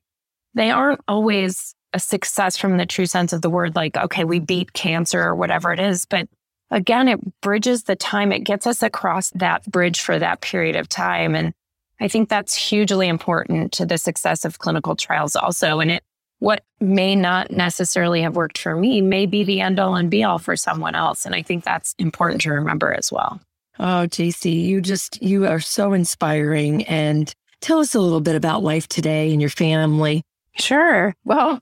they 0.55 0.71
aren't 0.71 1.01
always 1.07 1.75
a 1.93 1.99
success 1.99 2.57
from 2.57 2.77
the 2.77 2.87
true 2.87 3.05
sense 3.05 3.33
of 3.33 3.43
the 3.43 3.51
word, 3.51 3.75
like, 3.75 3.95
okay, 3.95 4.23
we 4.23 4.39
beat 4.39 4.73
cancer 4.73 5.21
or 5.21 5.35
whatever 5.35 5.71
it 5.71 5.79
is, 5.79 6.05
but 6.05 6.27
again, 6.71 7.07
it 7.07 7.19
bridges 7.41 7.83
the 7.83 7.95
time. 7.95 8.31
It 8.31 8.43
gets 8.43 8.67
us 8.67 8.83
across 8.83 9.29
that 9.31 9.65
bridge 9.65 10.01
for 10.01 10.19
that 10.19 10.41
period 10.41 10.75
of 10.75 10.89
time. 10.89 11.35
And 11.35 11.53
I 11.99 12.07
think 12.07 12.29
that's 12.29 12.55
hugely 12.55 13.07
important 13.07 13.71
to 13.73 13.85
the 13.85 13.97
success 13.97 14.45
of 14.45 14.59
clinical 14.59 14.95
trials 14.95 15.35
also. 15.35 15.79
And 15.79 15.91
it, 15.91 16.03
what 16.39 16.63
may 16.79 17.15
not 17.15 17.49
necessarily 17.51 18.21
have 18.21 18.35
worked 18.35 18.59
for 18.59 18.75
me 18.75 19.01
may 19.01 19.25
be 19.25 19.43
the 19.43 19.61
end 19.61 19.79
all 19.79 19.95
and 19.95 20.11
be 20.11 20.23
all 20.23 20.37
for 20.37 20.55
someone 20.55 20.93
else. 20.93 21.25
And 21.25 21.33
I 21.33 21.41
think 21.41 21.63
that's 21.63 21.95
important 21.97 22.41
to 22.41 22.51
remember 22.51 22.93
as 22.93 23.11
well. 23.11 23.41
Oh, 23.79 24.07
JC, 24.07 24.63
you 24.63 24.81
just, 24.81 25.21
you 25.21 25.45
are 25.47 25.59
so 25.59 25.93
inspiring. 25.93 26.83
And 26.85 27.33
tell 27.61 27.79
us 27.79 27.95
a 27.95 27.99
little 27.99 28.21
bit 28.21 28.35
about 28.35 28.63
life 28.63 28.87
today 28.87 29.31
and 29.31 29.41
your 29.41 29.49
family. 29.49 30.23
Sure. 30.59 31.15
Well, 31.23 31.59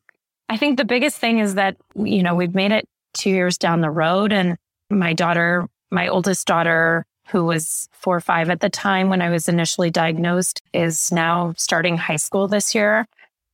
I 0.50 0.58
think 0.58 0.78
the 0.78 0.86
biggest 0.86 1.18
thing 1.18 1.40
is 1.40 1.56
that, 1.56 1.78
you 1.96 2.24
know, 2.24 2.36
we've 2.36 2.56
made 2.56 2.72
it 2.72 2.88
two 3.14 3.30
years 3.30 3.58
down 3.58 3.82
the 3.82 3.90
road 3.90 4.32
and 4.32 4.58
my 4.96 5.14
daughter, 5.14 5.68
my 5.92 6.08
oldest 6.08 6.48
daughter, 6.48 7.06
who 7.28 7.44
was 7.44 7.90
four 7.92 8.16
or 8.16 8.22
five 8.22 8.50
at 8.50 8.60
the 8.60 8.70
time 8.70 9.10
when 9.10 9.22
I 9.22 9.30
was 9.30 9.50
initially 9.50 9.90
diagnosed, 9.90 10.62
is 10.74 11.12
now 11.12 11.54
starting 11.58 11.98
high 11.98 12.18
school 12.18 12.48
this 12.48 12.75
year. 12.75 13.08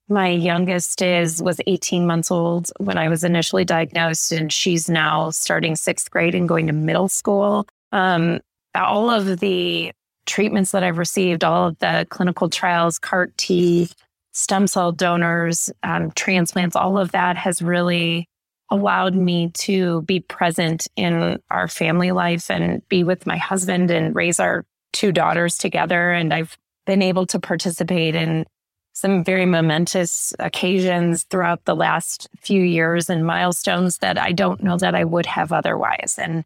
My 0.10 0.27
youngest 0.27 1.01
is 1.01 1.41
was 1.41 1.62
18 1.67 2.05
months 2.05 2.31
old 2.31 2.69
when 2.79 2.98
I 2.98 3.07
was 3.07 3.24
initially 3.24 3.63
diagnosed, 3.63 4.31
and 4.31 4.51
she's 4.51 4.89
now 4.89 5.29
starting 5.29 5.75
sixth 5.75 6.12
grade 6.12 6.36
and 6.36 6.50
going 6.50 6.67
to 6.67 6.74
middle 6.74 7.07
school. 7.07 7.65
Um, 7.93 8.41
all 8.75 9.10
of 9.10 9.39
the 9.39 9.91
treatments 10.25 10.71
that 10.71 10.83
I've 10.83 10.98
received, 10.98 11.43
all 11.43 11.69
of 11.69 11.79
the 11.79 12.05
clinical 12.10 12.50
trials, 12.50 13.00
CAR 13.00 13.29
T, 13.38 13.89
stem 14.33 14.67
cell 14.67 14.91
donors, 14.91 15.69
um, 15.83 16.12
transplants, 16.12 16.75
all 16.75 16.98
of 16.98 17.12
that 17.12 17.38
has 17.38 17.62
really 17.62 18.27
allowed 18.71 19.13
me 19.13 19.49
to 19.49 20.01
be 20.03 20.21
present 20.21 20.87
in 20.95 21.39
our 21.51 21.67
family 21.67 22.11
life 22.11 22.49
and 22.49 22.87
be 22.87 23.03
with 23.03 23.27
my 23.27 23.37
husband 23.37 23.91
and 23.91 24.15
raise 24.15 24.39
our 24.39 24.65
two 24.93 25.11
daughters 25.11 25.57
together. 25.57 26.11
And 26.11 26.33
I've 26.33 26.57
been 26.85 27.01
able 27.01 27.25
to 27.27 27.39
participate 27.39 28.15
in 28.15 28.45
some 28.93 29.23
very 29.23 29.45
momentous 29.45 30.33
occasions 30.39 31.23
throughout 31.23 31.65
the 31.65 31.75
last 31.75 32.29
few 32.39 32.61
years 32.61 33.09
and 33.09 33.25
milestones 33.25 33.97
that 33.97 34.17
I 34.17 34.31
don't 34.31 34.63
know 34.63 34.77
that 34.77 34.95
I 34.95 35.03
would 35.03 35.25
have 35.25 35.51
otherwise. 35.51 36.15
And 36.17 36.45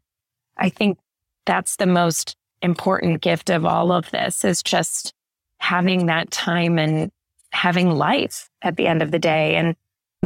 I 0.56 0.68
think 0.68 0.98
that's 1.44 1.76
the 1.76 1.86
most 1.86 2.36
important 2.62 3.20
gift 3.20 3.50
of 3.50 3.64
all 3.64 3.92
of 3.92 4.10
this 4.10 4.44
is 4.44 4.62
just 4.62 5.12
having 5.58 6.06
that 6.06 6.30
time 6.30 6.78
and 6.78 7.10
having 7.50 7.90
life 7.90 8.50
at 8.62 8.76
the 8.76 8.86
end 8.86 9.02
of 9.02 9.10
the 9.10 9.18
day. 9.18 9.56
And 9.56 9.76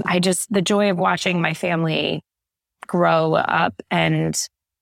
I 0.07 0.19
just, 0.19 0.53
the 0.53 0.63
joy 0.63 0.91
of 0.91 0.99
watching 0.99 1.41
my 1.41 1.55
family 1.55 2.23
grow 2.87 3.35
up 3.35 3.75
and 3.91 4.37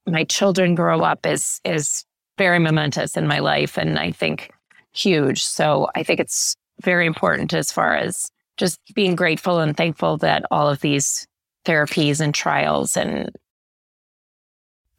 my 0.06 0.24
children 0.24 0.74
grow 0.74 1.02
up 1.02 1.26
is, 1.26 1.60
is 1.64 2.04
very 2.38 2.58
momentous 2.58 3.16
in 3.16 3.26
my 3.26 3.40
life. 3.40 3.76
And 3.76 3.98
I 3.98 4.12
think 4.12 4.50
huge. 4.92 5.44
So 5.44 5.88
I 5.94 6.02
think 6.02 6.20
it's 6.20 6.56
very 6.82 7.06
important 7.06 7.52
as 7.52 7.72
far 7.72 7.96
as 7.96 8.30
just 8.56 8.80
being 8.94 9.14
grateful 9.14 9.60
and 9.60 9.76
thankful 9.76 10.16
that 10.18 10.44
all 10.50 10.68
of 10.68 10.80
these 10.80 11.26
therapies 11.64 12.20
and 12.20 12.34
trials 12.34 12.96
and 12.96 13.30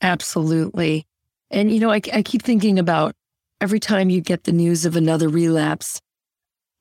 absolutely 0.02 1.06
and 1.52 1.72
you 1.72 1.80
know 1.80 1.90
I, 1.90 2.02
I, 2.14 2.22
keep 2.22 2.42
thinking 2.42 2.78
about 2.78 3.16
every 3.60 3.80
time 3.80 4.10
you 4.10 4.22
get 4.22 4.44
the 4.44 4.52
news 4.52 4.86
of 4.86 4.96
another 4.96 5.30
relapse 5.30 6.00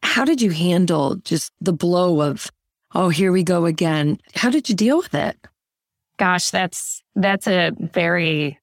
how 0.02 0.24
did 0.24 0.42
you 0.42 0.50
handle 0.50 1.16
just 1.16 1.52
the 1.60 1.72
blow 1.72 2.20
of 2.20 2.50
oh, 2.94 3.08
here 3.08 3.32
we 3.32 3.42
go 3.42 3.66
again. 3.66 4.18
How 4.34 4.50
did 4.50 4.68
you 4.68 4.74
deal 4.74 4.98
with 4.98 5.14
it? 5.14 5.36
Gosh, 6.18 6.50
that's 6.50 7.02
that's 7.14 7.46
a 7.46 7.72
very 7.78 8.58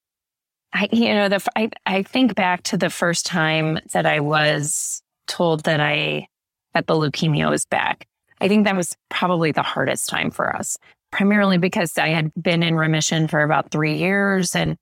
I, 0.73 0.89
you 0.91 1.13
know, 1.13 1.29
the 1.29 1.41
I, 1.55 1.69
I 1.85 2.03
think 2.03 2.35
back 2.35 2.63
to 2.63 2.77
the 2.77 2.89
first 2.89 3.25
time 3.25 3.79
that 3.93 4.05
I 4.05 4.19
was 4.19 5.01
told 5.27 5.63
that 5.63 5.79
I 5.79 6.27
that 6.73 6.87
the 6.87 6.95
leukemia 6.95 7.49
was 7.49 7.65
back. 7.65 8.07
I 8.41 8.49
think 8.49 8.65
that 8.65 8.75
was 8.75 8.95
probably 9.09 9.53
the 9.53 9.61
hardest 9.61 10.09
time 10.09 10.31
for 10.31 10.53
us, 10.53 10.77
primarily 11.11 11.57
because 11.57 11.97
I 11.97 12.09
had 12.09 12.31
been 12.35 12.61
in 12.61 12.75
remission 12.75 13.29
for 13.29 13.41
about 13.41 13.71
three 13.71 13.97
years. 13.97 14.53
And 14.53 14.75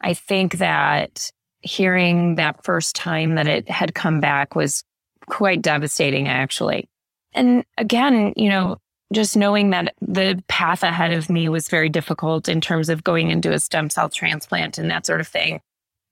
I 0.00 0.14
think 0.14 0.54
that 0.54 1.30
hearing 1.60 2.36
that 2.36 2.64
first 2.64 2.96
time 2.96 3.34
that 3.34 3.46
it 3.46 3.68
had 3.68 3.94
come 3.94 4.20
back 4.20 4.54
was 4.54 4.82
quite 5.26 5.60
devastating, 5.60 6.26
actually. 6.26 6.88
And 7.34 7.64
again, 7.76 8.32
you 8.36 8.48
know, 8.48 8.78
just 9.14 9.36
knowing 9.36 9.70
that 9.70 9.94
the 10.00 10.42
path 10.48 10.82
ahead 10.82 11.12
of 11.12 11.30
me 11.30 11.48
was 11.48 11.68
very 11.68 11.88
difficult 11.88 12.48
in 12.48 12.60
terms 12.60 12.88
of 12.88 13.04
going 13.04 13.30
into 13.30 13.52
a 13.52 13.58
stem 13.58 13.90
cell 13.90 14.08
transplant 14.08 14.78
and 14.78 14.90
that 14.90 15.06
sort 15.06 15.20
of 15.20 15.28
thing 15.28 15.60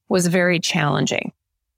was 0.09 0.26
very 0.26 0.61
challenging. 0.61 1.32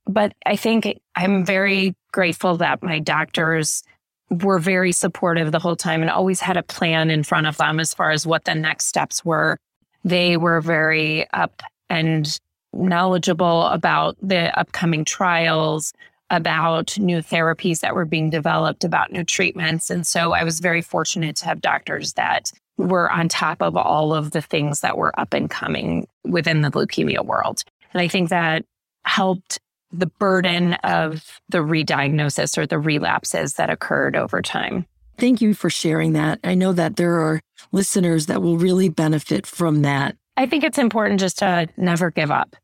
But 0.06 0.34
I 0.44 0.56
think 0.56 1.00
I'm 1.16 1.44
very 1.44 1.94
grateful 2.12 2.58
that 2.58 2.82
my 2.82 2.98
doctors 2.98 3.82
were 4.30 4.58
very 4.58 4.92
supportive 4.92 5.52
the 5.52 5.58
whole 5.58 5.76
time 5.76 6.02
and 6.02 6.10
always 6.10 6.40
had 6.40 6.56
a 6.56 6.62
plan 6.62 7.10
in 7.10 7.22
front 7.22 7.46
of 7.46 7.56
them 7.56 7.80
as 7.80 7.94
far 7.94 8.10
as 8.10 8.26
what 8.26 8.44
the 8.44 8.54
next 8.54 8.86
steps 8.86 9.24
were. 9.24 9.58
They 10.04 10.36
were 10.36 10.60
very 10.60 11.30
up 11.32 11.62
and 11.88 12.38
knowledgeable 12.72 13.66
about 13.66 14.16
the 14.20 14.58
upcoming 14.58 15.04
trials, 15.04 15.92
about 16.30 16.98
new 16.98 17.18
therapies 17.18 17.80
that 17.80 17.94
were 17.94 18.04
being 18.04 18.30
developed, 18.30 18.84
about 18.84 19.12
new 19.12 19.24
treatments. 19.24 19.90
And 19.90 20.06
so 20.06 20.32
I 20.32 20.44
was 20.44 20.60
very 20.60 20.82
fortunate 20.82 21.36
to 21.36 21.44
have 21.46 21.60
doctors 21.60 22.14
that 22.14 22.50
were 22.76 23.10
on 23.10 23.28
top 23.28 23.62
of 23.62 23.76
all 23.76 24.14
of 24.14 24.32
the 24.32 24.42
things 24.42 24.80
that 24.80 24.96
were 24.96 25.18
up 25.18 25.32
and 25.32 25.48
coming 25.48 26.06
within 26.24 26.62
the 26.62 26.70
leukemia 26.70 27.24
world. 27.24 27.62
And 27.92 28.00
I 28.00 28.08
think 28.08 28.30
that 28.30 28.64
helped 29.04 29.58
the 29.92 30.06
burden 30.06 30.74
of 30.82 31.40
the 31.48 31.58
rediagnosis 31.58 32.58
or 32.58 32.66
the 32.66 32.78
relapses 32.78 33.54
that 33.54 33.70
occurred 33.70 34.16
over 34.16 34.42
time. 34.42 34.86
Thank 35.18 35.40
you 35.40 35.54
for 35.54 35.70
sharing 35.70 36.14
that. 36.14 36.40
I 36.42 36.56
know 36.56 36.72
that 36.72 36.96
there 36.96 37.20
are 37.20 37.40
listeners 37.70 38.26
that 38.26 38.42
will 38.42 38.58
really 38.58 38.88
benefit 38.88 39.46
from 39.46 39.82
that. 39.82 40.16
I 40.36 40.46
think 40.46 40.64
it's 40.64 40.78
important 40.78 41.20
just 41.20 41.38
to 41.38 41.68
never 41.76 42.10
give 42.10 42.32
up 42.32 42.56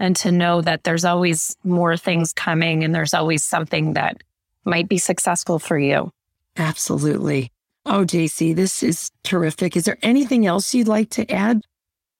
and 0.00 0.16
to 0.16 0.32
know 0.32 0.62
that 0.62 0.82
there's 0.82 1.04
always 1.04 1.54
more 1.62 1.96
things 1.96 2.32
coming 2.32 2.82
and 2.82 2.94
there's 2.94 3.14
always 3.14 3.44
something 3.44 3.92
that 3.92 4.22
might 4.64 4.88
be 4.88 4.98
successful 4.98 5.58
for 5.58 5.78
you. 5.78 6.10
Absolutely. 6.56 7.52
Oh, 7.86 8.04
JC, 8.04 8.56
this 8.56 8.82
is 8.82 9.10
terrific. 9.22 9.76
Is 9.76 9.84
there 9.84 9.98
anything 10.02 10.46
else 10.46 10.74
you'd 10.74 10.88
like 10.88 11.10
to 11.10 11.30
add? 11.30 11.62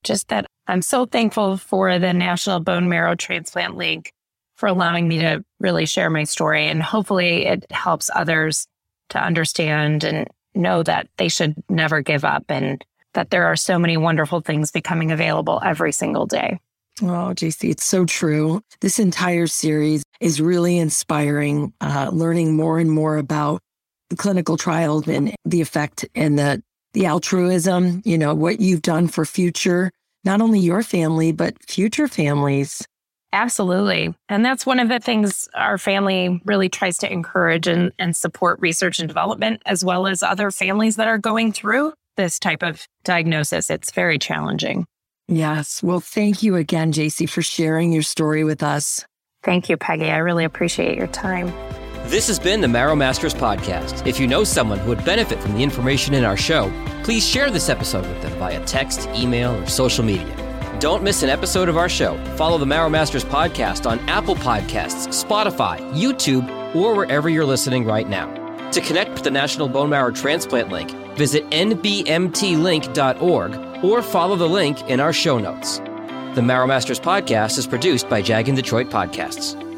Just 0.04 0.28
that 0.28 0.46
I'm 0.66 0.82
so 0.82 1.06
thankful 1.06 1.56
for 1.56 1.98
the 1.98 2.12
National 2.12 2.60
Bone 2.60 2.88
Marrow 2.88 3.14
Transplant 3.14 3.76
League 3.76 4.12
for 4.54 4.66
allowing 4.66 5.08
me 5.08 5.18
to 5.20 5.44
really 5.58 5.86
share 5.86 6.10
my 6.10 6.24
story. 6.24 6.68
And 6.68 6.82
hopefully 6.82 7.46
it 7.46 7.70
helps 7.72 8.10
others 8.14 8.66
to 9.10 9.18
understand 9.18 10.04
and 10.04 10.28
know 10.54 10.82
that 10.82 11.08
they 11.16 11.28
should 11.28 11.54
never 11.68 12.02
give 12.02 12.24
up 12.24 12.44
and 12.48 12.84
that 13.14 13.30
there 13.30 13.46
are 13.46 13.56
so 13.56 13.78
many 13.78 13.96
wonderful 13.96 14.40
things 14.40 14.70
becoming 14.70 15.12
available 15.12 15.60
every 15.64 15.92
single 15.92 16.26
day. 16.26 16.60
Oh, 17.02 17.32
JC, 17.34 17.70
it's 17.70 17.84
so 17.84 18.04
true. 18.04 18.60
This 18.80 18.98
entire 18.98 19.46
series 19.46 20.02
is 20.20 20.40
really 20.40 20.78
inspiring, 20.78 21.72
uh, 21.80 22.10
learning 22.12 22.56
more 22.56 22.78
and 22.78 22.90
more 22.90 23.16
about 23.16 23.60
the 24.10 24.16
clinical 24.16 24.56
trials 24.56 25.08
and 25.08 25.34
the 25.44 25.60
effect 25.60 26.04
and 26.14 26.38
the, 26.38 26.62
the 26.92 27.06
altruism, 27.06 28.02
you 28.04 28.18
know, 28.18 28.34
what 28.34 28.60
you've 28.60 28.82
done 28.82 29.08
for 29.08 29.24
future, 29.24 29.90
not 30.24 30.40
only 30.40 30.58
your 30.58 30.82
family, 30.82 31.32
but 31.32 31.54
future 31.66 32.08
families. 32.08 32.84
Absolutely. 33.32 34.12
And 34.28 34.44
that's 34.44 34.66
one 34.66 34.80
of 34.80 34.88
the 34.88 34.98
things 34.98 35.48
our 35.54 35.78
family 35.78 36.42
really 36.44 36.68
tries 36.68 36.98
to 36.98 37.12
encourage 37.12 37.68
and, 37.68 37.92
and 37.98 38.16
support 38.16 38.58
research 38.60 38.98
and 38.98 39.08
development, 39.08 39.62
as 39.66 39.84
well 39.84 40.06
as 40.06 40.22
other 40.22 40.50
families 40.50 40.96
that 40.96 41.06
are 41.06 41.18
going 41.18 41.52
through 41.52 41.92
this 42.16 42.38
type 42.38 42.62
of 42.62 42.84
diagnosis. 43.04 43.70
It's 43.70 43.92
very 43.92 44.18
challenging. 44.18 44.84
Yes. 45.30 45.80
Well, 45.80 46.00
thank 46.00 46.42
you 46.42 46.56
again, 46.56 46.92
JC, 46.92 47.30
for 47.30 47.40
sharing 47.40 47.92
your 47.92 48.02
story 48.02 48.42
with 48.42 48.64
us. 48.64 49.04
Thank 49.44 49.68
you, 49.68 49.76
Peggy. 49.76 50.10
I 50.10 50.16
really 50.18 50.44
appreciate 50.44 50.98
your 50.98 51.06
time. 51.06 51.52
This 52.08 52.26
has 52.26 52.40
been 52.40 52.60
the 52.60 52.68
Marrow 52.68 52.96
Masters 52.96 53.32
podcast. 53.32 54.04
If 54.06 54.18
you 54.18 54.26
know 54.26 54.42
someone 54.42 54.80
who 54.80 54.88
would 54.88 55.04
benefit 55.04 55.40
from 55.40 55.54
the 55.54 55.62
information 55.62 56.14
in 56.14 56.24
our 56.24 56.36
show, 56.36 56.68
please 57.04 57.24
share 57.24 57.48
this 57.48 57.68
episode 57.68 58.04
with 58.06 58.20
them 58.22 58.32
via 58.40 58.62
text, 58.66 59.08
email, 59.14 59.54
or 59.54 59.66
social 59.66 60.04
media. 60.04 60.36
Don't 60.80 61.04
miss 61.04 61.22
an 61.22 61.30
episode 61.30 61.68
of 61.68 61.76
our 61.76 61.88
show. 61.88 62.16
Follow 62.36 62.58
the 62.58 62.66
Marrow 62.66 62.88
Masters 62.88 63.24
podcast 63.24 63.88
on 63.88 64.00
Apple 64.08 64.34
Podcasts, 64.34 65.06
Spotify, 65.24 65.78
YouTube, 65.92 66.74
or 66.74 66.96
wherever 66.96 67.28
you're 67.28 67.44
listening 67.44 67.84
right 67.84 68.08
now. 68.08 68.34
To 68.72 68.80
connect 68.80 69.12
with 69.12 69.22
the 69.22 69.30
National 69.30 69.68
Bone 69.68 69.90
Marrow 69.90 70.10
Transplant 70.10 70.70
Link, 70.70 70.90
visit 71.16 71.48
nbmtlink.org 71.50 72.10
or 73.82 74.02
follow 74.02 74.36
the 74.36 74.48
link 74.48 74.80
in 74.88 75.00
our 75.00 75.12
show 75.12 75.38
notes. 75.38 75.78
The 76.34 76.42
Marrow 76.42 76.66
Masters 76.66 77.00
podcast 77.00 77.58
is 77.58 77.66
produced 77.66 78.08
by 78.08 78.22
Jag 78.22 78.46
Detroit 78.56 78.88
Podcasts. 78.88 79.69